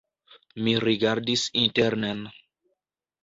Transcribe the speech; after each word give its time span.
Mi 0.67 0.71
rigardis 0.83 1.43
internen. 1.65 2.23